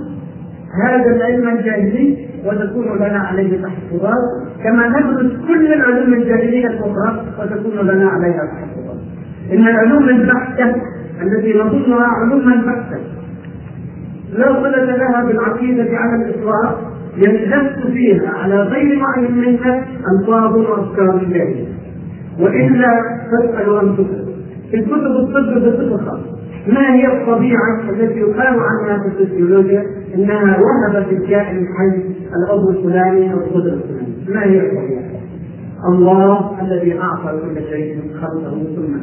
[0.84, 4.24] هذا العلم الجاهلي وتكون لنا عليه تحفظات
[4.64, 8.98] كما ندرس كل العلوم الجاهلية الأخرى وتكون لنا عليها تحفظات.
[9.52, 10.74] إن العلوم البحتة
[11.22, 12.98] التي نظنها علوما بحتة
[14.32, 21.68] لا صلة لها بالعقيدة على الإطلاق يلتف فيها على غير وعي منها ألفاظ وأفكار الجاهلية.
[22.40, 23.00] وإلا
[23.32, 24.24] تسأل أنفسك
[24.70, 26.37] في كتب الطب بصفة
[26.68, 32.02] ما هي الطبيعة التي يقال عنها في الفسيولوجيا؟ إنها وهبت الكائن الحي
[32.36, 35.18] العضو الفلاني أو القدر الفلاني، ما هي الطبيعة؟
[35.88, 38.94] الله الذي أعطى كل شيء خلقه ثم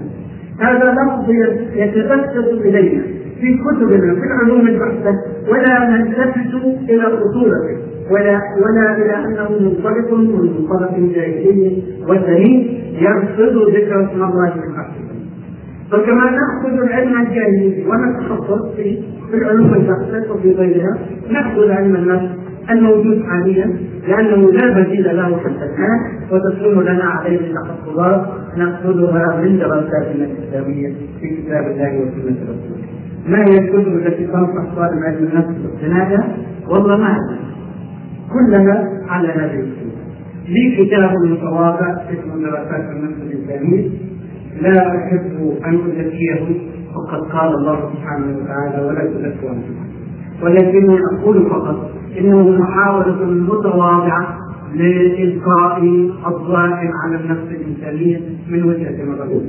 [0.59, 1.29] هذا لفظ
[1.75, 3.03] يتبسط إلينا
[3.41, 6.53] في كتبنا في العلوم البحثة ولا نلتفت
[6.89, 7.77] إلى اصولته
[8.11, 15.04] ولا ولا إلى أنه منطلق من منطلق جاهلي وثني يرفض ذكر اسم الله في الحق.
[15.91, 20.97] فكما نأخذ العلم الجاهلي ونتخصص في العلوم البحثة وفي غيرها
[21.29, 22.29] نأخذ علم النفس
[22.69, 23.75] الموجود حاليا
[24.07, 25.99] لأنه لا بديل له حتى الآن
[26.31, 28.25] وتكون لنا عليه التخصصات
[28.57, 32.85] نأخذها من دراساتنا الإسلامية في كتاب الله وسنة رسوله.
[33.27, 36.35] ما هي الكتب التي تنصح طالب علم النفس باقتناعها؟
[36.69, 37.17] والله ما.
[38.33, 40.05] كلها على هذه الصورة.
[40.47, 43.89] لي كتاب متواضع اسمه دراسات النفس الانسانيه
[44.61, 46.59] لا أحب أن ازكيه
[46.95, 49.49] وقد قال الله سبحانه وتعالى ولا تزكوا
[50.43, 54.37] ولكني أقول فقط إنه محاوله متواضعه
[54.73, 55.83] لإلقاء
[56.27, 59.41] الضوء على النفس الإنسانية من وجهة نظر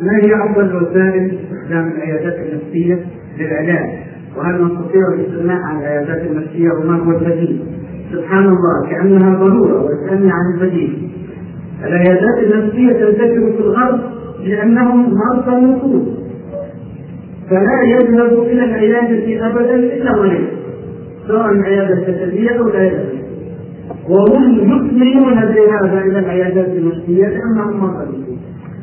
[0.00, 3.04] ما هي أفضل وسائل استخدام العيادات النفسية
[3.38, 3.90] للعلاج؟
[4.36, 7.64] وهل نستطيع الاستغناء عن العيادات النفسية وما هو البديل؟
[8.12, 11.10] سبحان الله كأنها ضرورة ويسألني عن البديل.
[11.84, 14.00] العيادات النفسية تنتشر في الغرب
[14.44, 16.02] لأنهم مرضى النفوس.
[17.50, 20.44] فلا يذهب إلى العيادة أبدا إلا مريض
[21.28, 23.04] سواء العيادة الجسدية أو العيادة
[24.08, 28.06] وهم يثمرون بهذا إلى العيادات النفسية لأنهم مرضى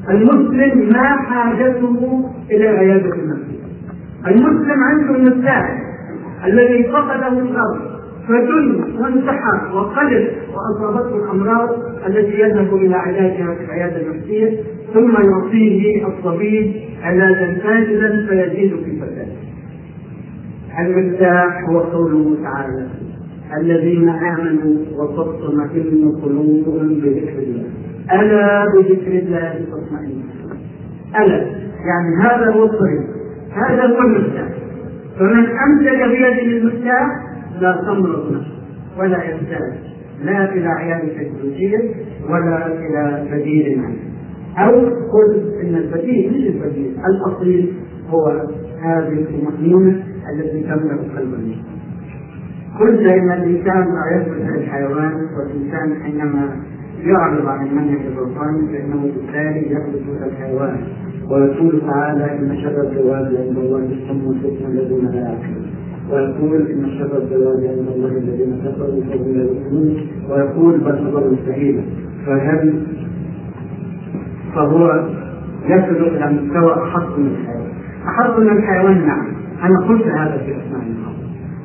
[0.09, 3.57] المسلم ما حاجته إلى العيادة النفسية
[4.27, 5.83] المسلم عنده المفتاح
[6.45, 7.86] الذي فقده الأرض
[8.27, 11.69] فجن وانتحر وقلب وأصابته الأمراض
[12.07, 14.63] التي يذهب إلى علاجها في العيادة النفسية
[14.93, 19.47] ثم يعطيه الطبيب علاجا فاسدا فيزيد في فساده.
[20.79, 22.87] المفتاح هو قوله تعالى
[23.61, 27.63] الذين آمنوا وتطمئن قلوبهم بذكر الله.
[28.11, 30.21] ألا بذكر الله تطمئن.
[31.21, 31.45] ألا
[31.85, 33.01] يعني هذا هو الطريق
[33.51, 34.47] هذا هو المفتاح.
[35.19, 37.26] فمن أمسك بيده المفتاح
[37.61, 38.43] لا تمرض
[38.99, 39.73] ولا يحتاج
[40.23, 41.79] لا إلى عيادة سيكولوجية
[42.29, 43.97] ولا إلى بديل عنه
[44.57, 47.73] أو قل إن البديل مش البديل الأصيل
[48.09, 48.27] هو
[48.81, 51.77] هذه الطمأنينة التي تملأ قلب الإنسان
[52.79, 56.49] قلت إن الإنسان لا يثبت الحيوان والإنسان حينما
[57.03, 60.77] يعرض عن المنهج الروحاني فإنه بالتالي يثبت الحيوان.
[61.31, 65.66] ويقول تعالى إن شر الزواج عند الله السم والفتن الذين لا يعقلون.
[66.11, 71.81] ويقول إن شر الزواج عند الله الذين كفروا فهم لا يؤمنون ويقول بل نظر سبيلا
[72.25, 72.83] فهل
[74.55, 75.07] فهو
[75.65, 77.71] يصل إلى مستوى أحط من الحيوان؟
[78.07, 79.27] أحط من الحيوان نعم.
[79.63, 81.13] أنا قلت هذا في الله.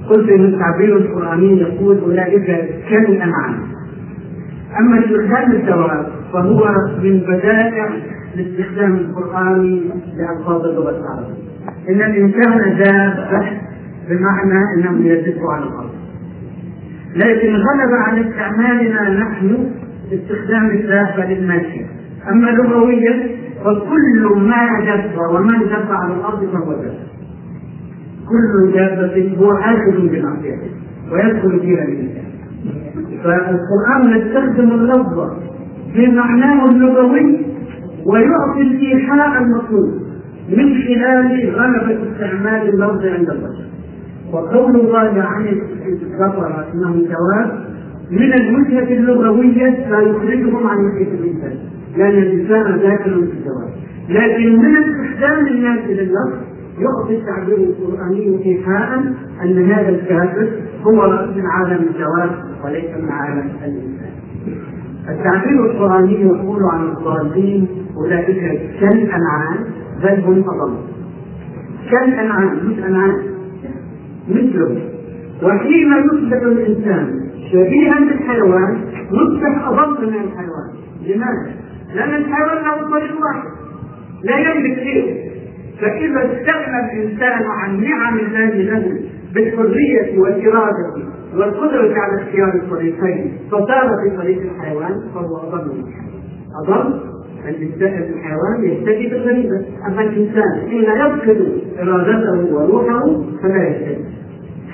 [0.08, 2.46] قلت إن التعبير القرآني يقول أولئك
[2.90, 3.54] كالانعام
[4.80, 6.64] أما استخدام الزواج فهو
[7.02, 7.88] من بدائع
[8.34, 9.82] الاستخدام القراني
[10.16, 11.42] لألفاظ اللغة العربية.
[11.88, 13.71] إن الإنسان دابه
[14.08, 15.90] بمعنى انه يدب على الأرض.
[17.16, 19.70] لكن غلب على استعمالنا نحن
[20.12, 21.86] استخدام الدابه للماشيه
[22.30, 23.28] أما لغويا
[23.64, 27.12] فكل ما دب ومن دب على الأرض فهو دابه
[28.28, 30.70] كل دابه هو اخذ بمعصيته
[31.12, 32.24] ويدخل فيها الانسان
[33.24, 35.30] فالقرآن يستخدم اللفظ
[35.96, 37.46] بمعناه اللغوي
[38.06, 39.90] ويعطي الايحاء المطلوب
[40.48, 43.71] من خلال غلبة استعمال اللفظ عند البشر.
[44.32, 45.46] وقول الله عن
[45.86, 47.64] الكفرة انهم جواب
[48.10, 51.56] من الوجهة اللغوية لا يخرجهم عن وجهة الإنسان
[51.96, 53.70] لأن الإنسان داخل في الجواب.
[54.08, 56.38] لكن من استخدام الناس لللفظ
[56.78, 58.98] يعطي التعبير القرآني إيحاء
[59.44, 60.48] أن هذا الكافر
[60.82, 62.30] هو من عالم الجواب
[62.64, 64.12] وليس من عالم الإنسان.
[65.08, 69.56] التعبير القرآني يقول عن الضالين أولئك كالأنعام
[70.02, 70.76] بل هم أضل.
[71.90, 73.31] كالأنعام مش أنعام.
[74.34, 74.88] مثله.
[75.42, 77.20] وحين يصبح الإنسان
[77.52, 78.80] شبيها بالحيوان
[79.12, 80.70] يصبح أضل من الحيوان.
[81.06, 81.54] لماذا؟
[81.94, 83.48] لأن الحيوان له طريق واحد
[84.24, 85.32] لا يملك غيره
[85.80, 89.00] فإذا استغنى الإنسان عن نعم الله له
[89.34, 90.94] بالحرية والإرادة
[91.36, 95.72] والقدرة على اختيار الطريقين فصار في طريق الحيوان فهو أضل.
[95.74, 96.12] من الحيوان
[96.66, 97.00] أضل
[98.14, 104.04] الحيوان يهتدي بالغريبة أما الإنسان حين يفقد إرادته وروحه فلا يهتدي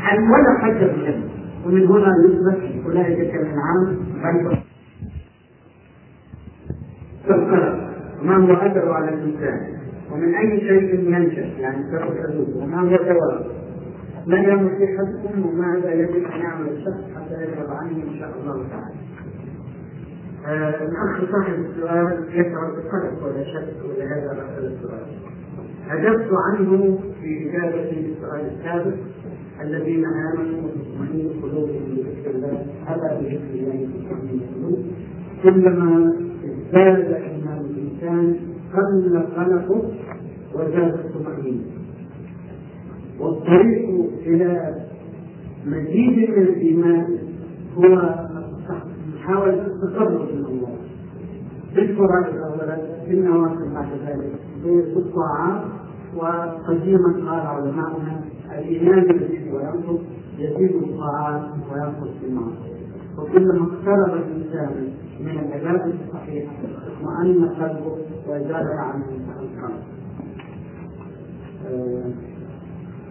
[0.06, 1.28] ولا حد بالجنة
[1.66, 4.58] ومن هنا يثبت أولئك كالأنعام بل
[7.28, 7.88] فالقلق
[8.22, 9.61] ما هو أثره على الإنسان؟
[10.12, 13.46] ومن أي شيء ينشأ؟ يعني تأخذ حدود وما هو ثواب
[14.26, 18.94] من يملك حدكم وماذا يجب أن يعمل الشخص حتى يذهب عنه إن شاء الله تعالى؟
[20.84, 25.06] الأخ صاحب السؤال يشعر بالقلق ولا شك ولهذا أسأل السؤال.
[25.90, 28.94] أجبت عنه في إجابتي للسؤال السابق
[29.61, 34.79] الذين آمنوا وتطمئن قلوبهم بذكر الله ألا بذكر الله تطمئن القلوب
[35.42, 36.12] كلما
[36.44, 38.37] ازداد إيمان الإنسان
[38.75, 39.83] قل قلقه
[40.55, 41.64] وزاد الطمأنينة.
[43.21, 43.88] والطريق
[44.27, 44.75] إلى
[45.66, 47.18] مزيد من الإيمان
[47.77, 48.14] هو
[49.14, 50.77] محاولة التقرب من الله.
[51.75, 54.33] بالفرائض أولا بالنوافل بعد ذلك.
[54.64, 55.64] بالطاعات
[56.16, 58.21] وقديما قال علماؤنا
[58.52, 60.00] الإيمان يزيد وينقص
[60.38, 62.78] يزيد بالطاعات وينقص بالمعصيه
[63.18, 64.88] وكلما اقترب الإنسان
[65.20, 66.52] من العبادة الصحيحة
[66.87, 67.96] اطمأن قلبه
[68.28, 69.82] وزاد عنه القلب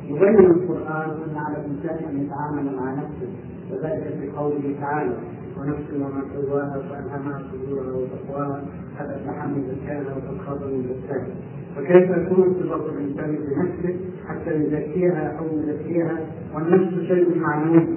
[0.07, 3.29] يبين القرآن أن على الإنسان أن يتعامل مع نفسه
[3.71, 5.13] وذلك في قوله تعالى
[5.59, 8.61] ونفس وما سواها فألهمها فجورها وتقواها
[9.03, 11.27] من زكاها وقد خاب من زكاها
[11.75, 13.95] فكيف يكون ارتباط الإنسان بنفسه
[14.27, 16.17] حتى يزكيها أو يزكيها
[16.55, 17.87] والنفس شيء معنوي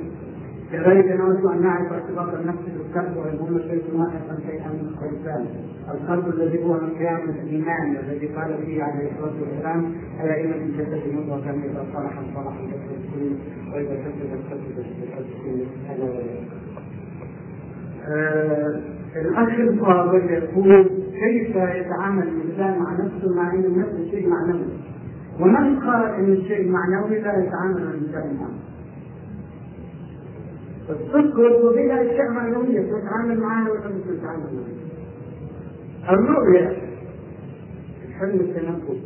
[0.73, 5.47] كذلك نود أن نعرف ارتباط النفس بالقلب هو شيء ناقصا شيئا من الإنسان.
[5.91, 9.93] القلب الذي هو من قيام الإيمان الذي قال فيه عليه الصلاة والسلام
[10.25, 13.37] ألا إن في الجسد مضغه إذا صلح صلح الجسد كله
[13.75, 16.07] وإذا كسب كسب الجسد كله هذا
[19.17, 24.65] الاخ الفاضل يقول كيف يتعامل الإنسان مع نفسه مع ان النفس شيء معنوي؟
[25.41, 28.51] ونحن قال إن الشيء المعنوي لا يتعامل الإنسان معه
[30.91, 36.79] الصدق والفضيلة أشياء معنوية تتعامل معها ولا تتعامل معها الرؤية
[38.09, 39.01] الحلم التنفس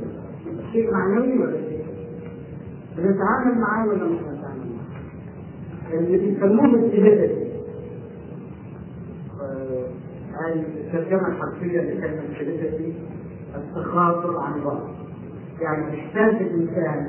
[0.73, 1.85] شيء معنوي ولا شيء؟
[2.97, 6.67] بنتعامل معاه ولا مش بنتعامل معاه اللي بيسموه
[10.57, 12.95] الترجمه الحرفيه لكلمة سيريتي
[13.55, 14.89] التخاطر عن الله
[15.61, 17.07] يعني إحساس الإنسان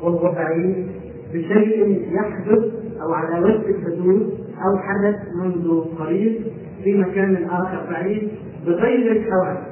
[0.00, 0.86] وهو بعيد
[1.34, 2.64] بشيء يحدث
[3.02, 4.22] أو على وجه الحدوث
[4.64, 6.42] أو حدث منذ قريب
[6.84, 8.28] في مكان آخر بعيد
[8.66, 9.66] بغير الحوادث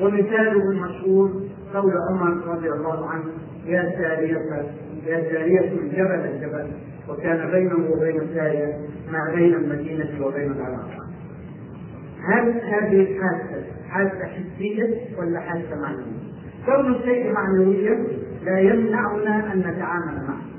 [0.00, 1.30] ومثاله المشهور
[1.74, 3.24] قول عمر رضي الله عنه
[3.66, 4.36] يا سارية
[5.06, 6.66] يا سارية الجبل الجبل
[7.08, 8.78] وكان بينه وبين سارية
[9.12, 10.90] ما بين المدينة وبين العراق.
[12.28, 16.22] هل هذه الحادثة حادثة حسية ولا حادثة معنوية؟
[16.66, 18.06] كون الشيء معنويا
[18.44, 20.52] لا يمنعنا أن نتعامل معه.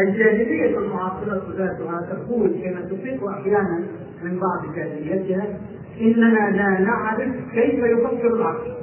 [0.00, 3.84] الجاهلية المعاصرة ذاتها تقول كما تفيق أحيانا
[4.24, 5.46] من بعض جاهليتها
[6.00, 8.74] إننا لا نعرف كيف يفكر العقل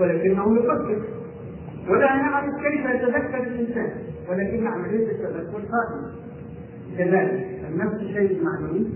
[0.00, 1.02] ولكنه يفكر
[1.88, 3.90] ولا نعرف كيف يتذكر الإنسان
[4.30, 6.12] ولكن عملية التذكر قائمة
[6.98, 8.86] كذلك نفس الشيء المعنوي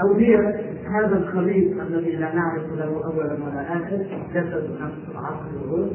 [0.00, 0.54] أو هي
[0.90, 3.96] هذا الخليط الذي لا نعرف له أولا ولا آخر
[4.34, 5.90] جسد نفس العقل والروح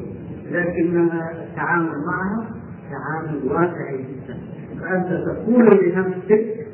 [0.50, 2.50] لكنها التعامل معها
[2.90, 4.38] تعامل واقعي جدا.
[4.80, 6.66] فأنت تقول لنفسك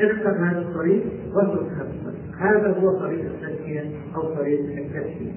[0.00, 2.22] اختر هذا الطريق واترك هذا الطريق.
[2.38, 5.32] هذا هو طريق التزكية أو طريق التزكية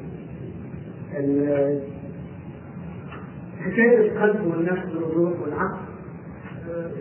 [3.60, 5.86] حكاية القلب والنفس والروح والعقل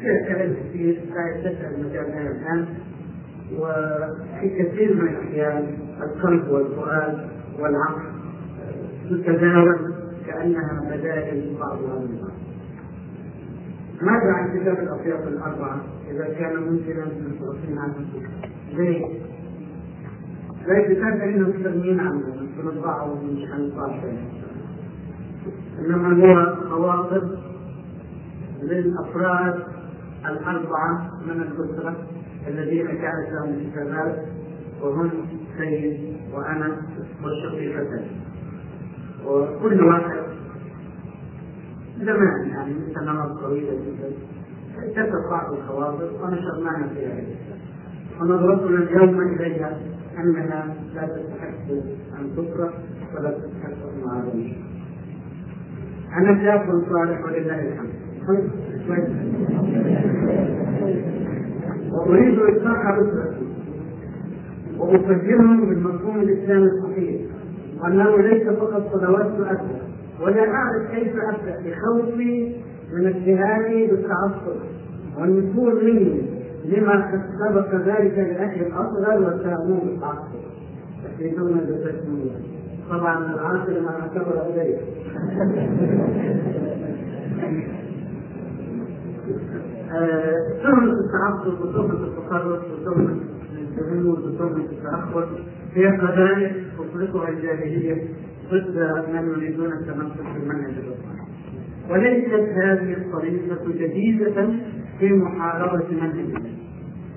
[0.00, 2.66] فيها كلام كثير لا يتسع المجال الآن.
[3.52, 7.28] وفي كثير من الأحيان القلب والفؤاد
[7.59, 8.02] والعقل
[9.11, 9.94] تتداول
[10.26, 12.35] كأنها بدائل بعضها من بعض
[14.02, 15.80] ماذا عن كتاب الأطياف الأربعة؟
[16.11, 17.94] إذا كان ممكنا أن تعطينا
[18.72, 19.07] ليه؟
[20.66, 22.22] لا كتاب إنه مستغنيين عنه
[22.59, 24.00] بنطبعه ومش حنطبع
[25.78, 27.38] إنما هو خواطر
[28.62, 29.62] للأفراد
[30.26, 31.96] الأربعة من الأسرة.
[32.48, 34.24] الذين كانت لهم كتابات
[34.83, 35.11] وهم
[35.59, 36.76] سيد وأنا
[37.24, 38.04] والشقيقتان
[39.26, 40.24] وكل واحد
[41.98, 44.12] زمان يعني من سنوات طويلة جدا.
[44.92, 47.37] كتب بعض الخواطر ونشرناها في هذه
[48.20, 49.78] ونظرتنا اليوم إليها
[50.18, 51.70] أنها لا تستحق
[52.18, 52.72] أن تطرح
[53.14, 54.52] ولا تستحق نعلم
[56.16, 57.94] أنا شاب صالح ولله الحمد.
[61.94, 63.46] وأريد إصلاح أسرتي
[64.78, 67.20] وأفجرهم بالمفهوم الإسلامي الصحيح
[67.80, 69.78] وأنه ليس فقط صلوات تؤدى
[70.20, 72.57] ولا أعرف كيف أبدأ بخوفي
[72.92, 74.57] من اتهامي بالتعصب
[75.18, 76.22] والنفور مني
[76.64, 80.44] لما قد سبق ذلك لأخي الأصغر واتهموه بالتعصب.
[81.04, 82.33] يحيطون بالتسمية
[82.90, 84.78] طبعا العاصر ما اعتبر إليه.
[90.62, 93.20] تهمة التعصب وتهمة التطرف وتهمة
[93.59, 95.28] الجهود وتهمة التأخر.
[95.74, 98.09] هي قضايا تطلقها الجاهلية
[98.50, 98.76] ضد
[99.12, 101.14] من يريدون التمسك بالمنهج الرسمي
[101.90, 104.48] وليست هذه الطريقة جديدة
[104.98, 106.42] في محاربة منهج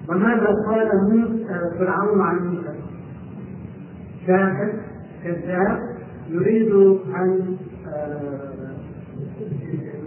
[0.09, 0.89] وماذا قال
[1.79, 2.73] فرعون عن موسى؟
[4.27, 4.73] كافر
[5.23, 5.79] كذاب
[6.29, 6.73] يريد
[7.15, 7.57] أن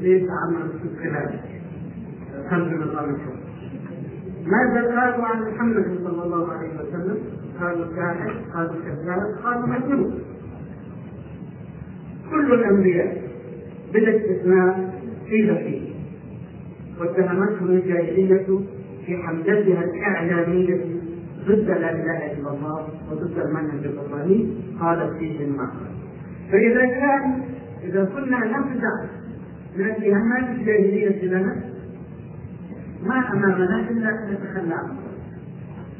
[0.00, 1.49] يريد عمل الخلاف
[2.50, 3.40] خلف نظام الحكم
[4.46, 7.18] ماذا قالوا عن محمد صلى الله عليه وسلم؟
[7.60, 10.20] قالوا كافر قالوا كذاب قالوا مجنون
[12.30, 13.22] كل الأنبياء
[13.94, 14.94] بلا استثناء
[15.30, 15.90] قيل فيه
[17.00, 18.46] واتهمتهم الجاهلية
[19.06, 20.80] في حملتها الإعلامية
[21.46, 24.46] ضد لا إله إلا الله وضد المنهج الرباني
[24.80, 25.90] قالت فيه المعنى.
[26.52, 27.42] فإذا كان
[27.84, 29.04] إذا كنا نفزع
[29.76, 31.69] من اتهامات الجاهلية لنا
[33.06, 34.74] ما أمامنا إلا ان نتخلى.
[34.74, 35.10] عنه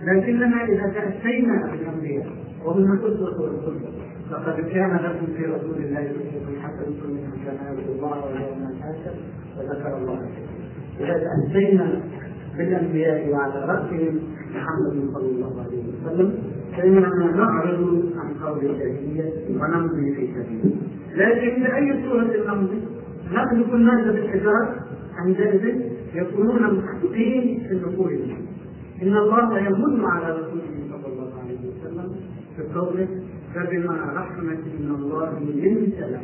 [0.04, 2.26] لكننا إذا تأتينا بالأنبياء
[2.64, 3.90] وهم الاسوه والقدوة
[4.30, 9.14] لقد كان لكم في رسول الله أسوة حسنة لمن كان يرجو الله واليوم الآخر
[9.58, 10.28] وذكر الله
[11.00, 12.00] إذا تأتينا
[12.56, 14.20] بالأنبياء وعلى راسهم
[14.54, 16.34] محمد صلى الله عليه وسلم
[16.76, 20.76] فإننا نعرض عن قول الجاهلية ونمضي في سبيله.
[21.14, 22.82] لكن بأي صورة نمضي
[23.32, 24.74] نقذف الناس بالحجارة
[25.16, 25.82] عندئذ
[26.14, 28.12] يكونون محققين في النفور.
[29.02, 32.16] إن الله يمن على رسوله صلى الله عليه وسلم
[32.58, 33.08] بقوله
[33.54, 36.20] فبما رحمة من الله لنت له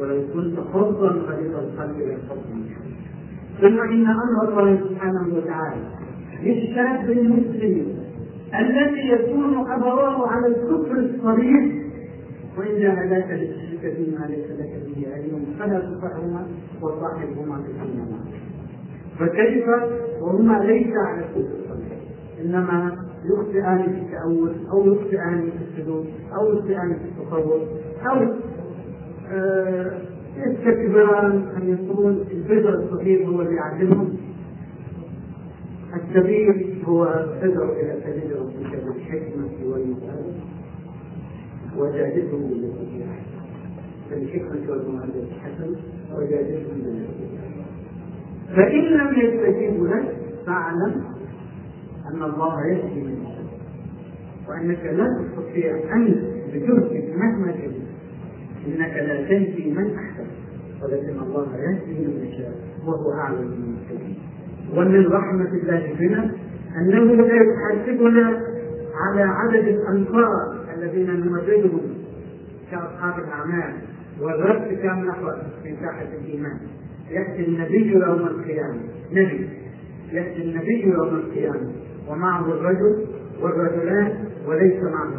[0.00, 2.64] ولو كنت فظا غليظ القلب لانفضوا
[3.60, 5.82] ثم إن أمر الله سبحانه وتعالى
[6.42, 7.96] للشاب المسلم
[8.54, 11.86] الذي يكون أبواه على الكفر الصريح.
[12.58, 16.46] وإن جاهداك لتشرك بما ليس لك به علم فلا تطعهما
[16.82, 18.25] وصاحبهما في الدنيا.
[19.18, 19.64] فكيف؟
[20.20, 21.76] وهما ليس على الكفر
[22.44, 26.06] إنما يخطئان في التأول أو يخطئان في السجود
[26.38, 27.60] أو يخطئان في التصور
[28.10, 28.34] أو
[29.32, 29.98] آه،
[30.36, 34.16] يستكبران أن يكون البدر الصغير هو اللي يعلمهم.
[35.94, 40.34] الكبير هو تدعو إلى سبيل ربك بالحكمة والموعظة
[41.78, 43.04] وجادلهم بالتي
[44.10, 45.76] بالحكمة والموعظة الحسنة
[46.14, 47.35] وجادلهم بالتي
[48.56, 51.04] فإن لم يستجيبوا لك فاعلم
[52.12, 53.26] أن الله يهدي من
[54.48, 56.18] وأنك لا تستطيع أنت
[56.52, 57.86] بجهدك مهما كنت.
[58.66, 60.36] إنك لا تهدي من أحببت
[60.82, 62.52] ولكن الله يهدي من يشاء
[62.86, 64.18] وهو أعلم بالمهتدين
[64.76, 66.30] ومن رحمة الله بنا
[66.76, 68.42] أنه لا يحاسبنا
[68.94, 71.80] على عدد الأنفار الذين نمرضهم
[72.70, 73.74] كأصحاب الأعمال
[74.20, 76.58] والرد كم نفر في ساحة الإيمان.
[77.10, 78.80] يأتي النبي يوم القيامة.
[79.12, 79.48] نبي.
[80.12, 81.72] يأتي النبي يوم القيامة.
[82.08, 83.06] ومعه الرجل
[83.42, 85.12] والرجلان وليس معه.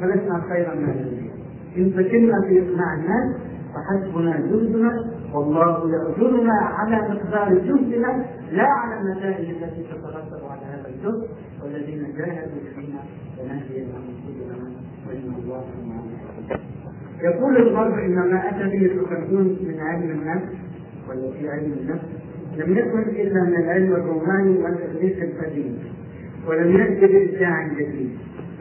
[0.00, 1.30] فلسنا خيرا من النبي.
[1.76, 3.36] إن فكرنا في إقناع الناس
[3.74, 11.28] فحسبنا جندنا والله يأجرنا على مقدار جهدنا لا على النتائج التي تترتب على هذا الجهد
[11.62, 13.00] والذين جاهدوا فينا
[13.38, 14.70] لنهدينهم سبلنا
[15.08, 15.64] وإن الله
[17.22, 20.61] يقول الغرب إن ما أتى به الفقهيون من علم النفس
[21.08, 22.04] في علم النفس
[22.56, 25.78] لم يكن إلا من العلم الروماني والإغريق القديم
[26.46, 28.10] ولم يأتي بإبداع جديد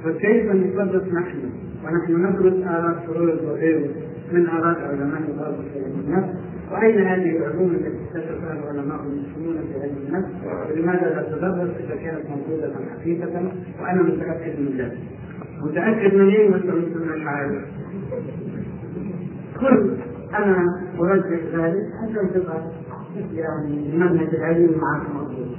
[0.03, 1.39] فكيف نصدق نحن؟
[1.85, 3.89] ونحن ندرس آراء شرور وغيره
[4.31, 6.29] من آراء علماء الغرب في علم النفس.
[6.71, 12.21] وأين هذه العلوم التي اكتشفها العلماء المسلمون في علم النفس؟ ولماذا لا تدرس إذا كانت
[12.29, 14.97] موجودة حقيقة وأنا متأكد من ذلك.
[15.61, 17.63] متأكد من وأنت مسلم عارف
[19.59, 19.97] كل
[20.37, 22.61] أنا أرجح ذلك حتى تبقى
[23.33, 25.51] يعني منهج العلم معك موجود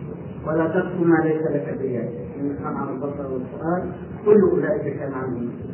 [0.47, 2.09] ولا تقف ما ليس لك به.
[2.43, 3.93] من السمع والبصر والفؤاد
[4.25, 5.73] كل أولئك كان عنه مسؤول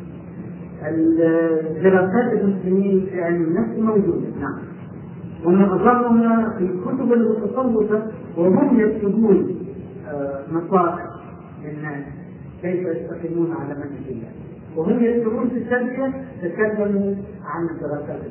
[0.81, 4.27] الدراسات المسلمين في علم النفس موجودة.
[4.41, 4.59] نعم.
[5.45, 8.03] ومعظمها في الكتب المتصوفة
[8.37, 9.55] وهم يكتبون
[10.51, 11.05] نصائح
[11.63, 12.03] للناس
[12.61, 14.27] كيف يستقيمون على منهج الله
[14.75, 18.21] وهم يكتبون في التربية تكلموا عن الدراسات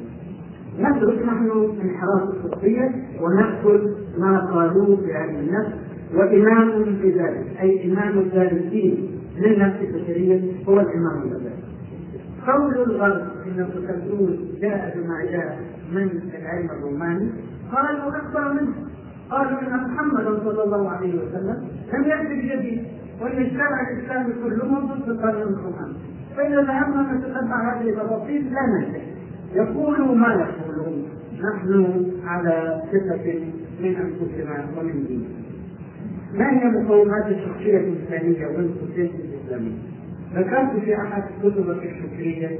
[0.79, 1.51] ندرس نحن
[1.83, 5.72] انحراف الصوفية ونأخذ ما قالوه في علم النفس
[6.14, 9.09] وإمام في ذلك أي إمام الدارسين
[9.39, 11.68] للنفس البشرية هو الإمام الغزالي
[12.47, 15.59] قول الغرب إن التكلمون جاء بما جاء
[15.93, 16.09] من
[16.41, 17.31] العلم الروماني
[17.72, 18.74] قالوا أكبر منه.
[19.31, 22.85] قالوا إن محمدا صلى الله عليه وسلم لم يأتي بجديد
[23.20, 25.95] وإن الشرع الاسلامي كله موجود في القرن الروماني.
[26.37, 29.07] فإذا ذهبنا نتتبع هذه الاباطيل لا ننتهي.
[29.55, 31.05] يقولوا ما يقولون.
[31.32, 33.40] نحن على ثقة
[33.80, 35.28] من أنفسنا ومن ديننا.
[36.34, 39.78] ما هي مقومات الشخصية الإنسانية والخصوصية الإسلامية؟
[40.34, 42.59] ذكرت في أحد كتبك الفكرية.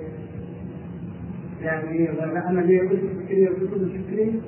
[1.63, 4.41] يعني ولا أنا لي كتب فكرية وكتب فكرية.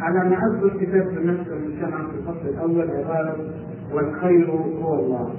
[0.00, 3.36] على ما أذكر كتاب في نفس المجتمع في الفصل الأول عباره
[3.92, 5.34] والخير هو الله.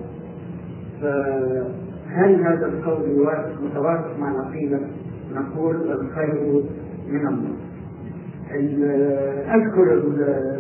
[1.02, 3.28] فهل هذا القول
[3.64, 4.80] متوافق مع العقيده
[5.36, 6.64] نقول الخير
[7.10, 7.54] من الله
[9.56, 9.94] أذكر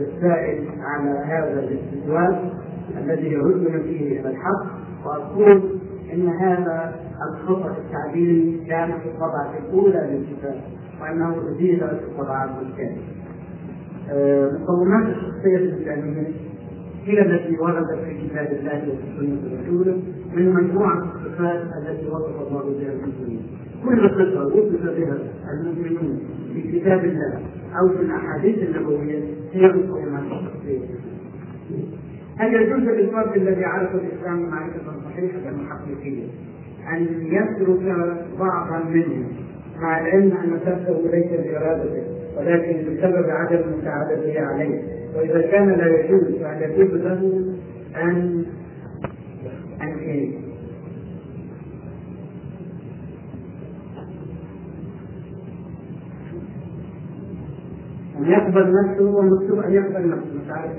[0.01, 2.49] السائل على هذا الاستدلال
[2.97, 4.65] الذي يردنا فيه إلى الحق
[5.05, 5.61] وأقول
[6.13, 6.95] إن هذا
[7.29, 10.61] الخطا التعبيري كان في الطبعة الأولى للكتاب
[11.01, 13.01] وأنه أزيل في الطبعات الثانية.
[14.59, 16.27] مقومات الشخصية الإسلامية
[17.05, 19.97] هي التي وردت في كتاب الله وفي سنه رسوله
[20.35, 23.47] من مجموعة الصفات التي وصف الله بها المسلمين.
[23.85, 25.17] كل صفه وصف بها
[25.53, 26.19] المؤمنون
[26.53, 27.39] في كتاب الله
[27.79, 29.19] أو في الأحاديث النبوية
[29.53, 30.79] هي مقومات الشخصيه
[32.37, 36.23] هل يجوز للفرد الذي عرف الإسلام معرفة صحيحة حقيقيه
[36.93, 39.27] أن يترك بعضا منه
[39.81, 42.03] مع العلم أن تركه ليس بإرادته
[42.37, 44.81] ولكن بسبب عدم مساعدته عليه.
[45.15, 47.45] وإذا كان لا يجوز فهل يجوز له
[47.95, 48.45] ان
[49.81, 50.42] أن إيه؟
[58.25, 60.33] يقبل نفسه ومكتوب أن يقبل نفسه.
[60.43, 60.71] مش عارف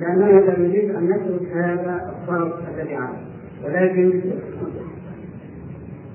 [0.00, 3.18] لأنه لا يريد أن يترك هذا الطرف الذي عمل.
[3.64, 4.20] ولكن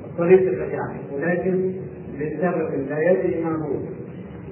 [0.05, 0.99] الطريق الذي عمل.
[1.14, 1.72] ولكن
[2.20, 3.70] لسبب لا يدري ما هو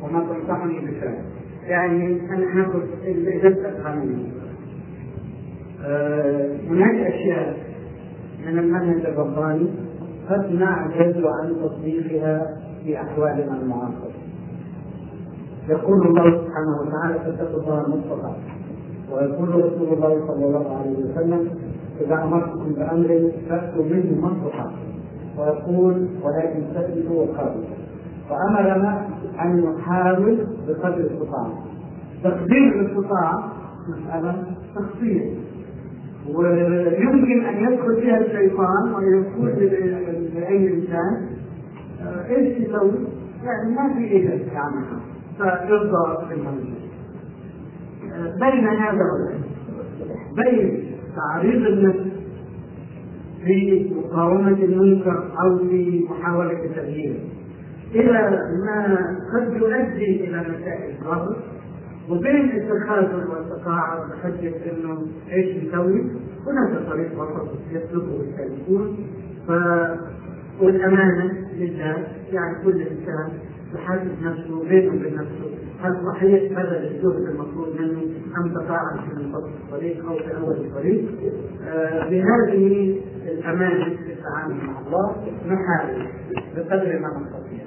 [0.04, 1.16] وما تنصحني بفعل
[1.68, 4.32] يعني أنا ناخذ الإجابة القانونية
[6.70, 7.58] هناك أشياء
[8.48, 9.68] من المنهج الرباني
[10.30, 14.12] قد نعجز عن تطبيقها في أحوالنا المعاصرة
[15.70, 18.36] يقول الله سبحانه وتعالى فاتقوا الله ما
[19.12, 21.50] ويقول رسول الله صلى الله عليه وسلم
[22.02, 24.32] إذا أمرتكم بأمر فأتوا منه ما
[25.38, 27.66] ويقول ولكن سددوا وقابلوا
[28.30, 29.08] فامرنا
[29.42, 31.64] أن نحاول بقدر الاستطاعه
[32.24, 33.54] تقدير الاستطاعه
[33.88, 34.44] مسألة
[34.76, 35.24] تخصيص
[36.34, 39.50] ويمكن أن يدخل فيها الشيطان ويقول
[40.36, 41.28] لأي إنسان
[42.30, 42.92] إيش تسوي؟
[43.44, 46.26] يعني ما في إيدك تعملها فيرضى
[48.40, 49.40] بين هذا
[50.36, 52.16] بين تعريض النفس
[53.46, 57.20] في مقاومة المنكر أو في محاولة تغييره
[57.96, 58.98] إلى ما
[59.34, 61.38] قد يؤدي إلى نتائج ضغط
[62.10, 66.02] وبين التخاذل والتقاعد بحجة إنه إيش نسوي؟
[66.48, 68.98] هناك طريق وسط يسلكه السالكون
[69.48, 69.52] ف
[70.62, 73.30] والامانه لله يعني كل إنسان
[73.76, 75.50] يحاسب نفسه بينه وبين نفسه
[75.82, 78.02] هل صحيح هذا الجهد المطلوب منه
[78.38, 81.06] أم تقاعد في منتصف الطريق أو في أول الطريق؟
[81.68, 82.96] آه بهذه
[83.28, 85.16] الأمانة في التعامل مع الله
[85.48, 86.08] نحاول
[86.56, 87.66] بقدر ما نستطيع.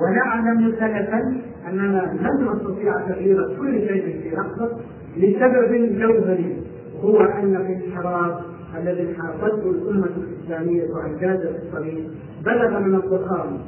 [0.00, 4.70] ونعلم سلفا أننا لن نستطيع تغيير كل شيء في لحظه
[5.16, 6.56] لسبب جوهري
[7.00, 8.40] هو أن الانحراف
[8.78, 12.10] الذي حافظته الأمة الإسلامية في الطريق
[12.44, 13.58] بلغ من الضخامه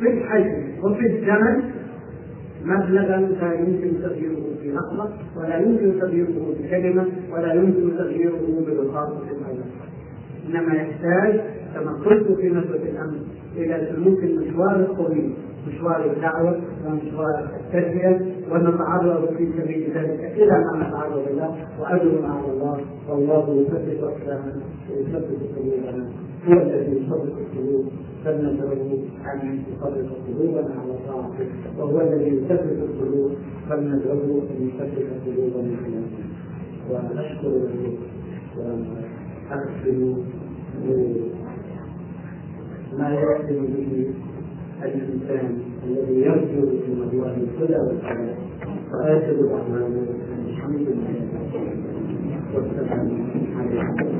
[0.00, 1.62] في الحجم وفي الزمن
[2.64, 9.70] مبلغا لا يمكن تغييره في لحظه ولا يمكن تغييره بكلمه ولا يمكن تغييره بخاصه الأيام
[10.48, 11.40] إنما يحتاج
[11.74, 13.20] كما قلت في ندوه الامن
[13.56, 15.34] إلى سلوك المشوار الطويل
[15.68, 18.20] مشوار الدعوة ومشوار التربية
[18.50, 25.38] ونتعرض في سبيل ذلك إلى ما نتعرض له وأجر على الله والله يثبت أقدامنا ويثبت
[25.56, 26.06] قلوبنا
[26.48, 27.84] هو الذي يصدق القلوب
[28.24, 31.46] فلندعوه أن يصدق قلوبنا على طاعته
[31.78, 33.30] وهو الذي يثبت القلوب
[33.68, 36.00] فلندعوه أن يثبت قلوبنا على
[36.90, 37.92] ونشكر له
[38.58, 39.98] وأحسن
[42.98, 44.10] ما يحسن به
[44.82, 48.36] الإنسان الذي يرجو في مجموعة الهدى والحياة
[48.92, 50.02] وآخر دعوانا
[50.48, 51.28] الحمد لله
[52.54, 54.19] والسلام